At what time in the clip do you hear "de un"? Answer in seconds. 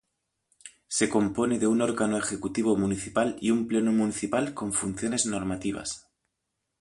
1.59-1.79